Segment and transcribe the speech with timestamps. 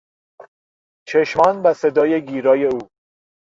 [1.07, 2.79] چشمان و صدای گیرای او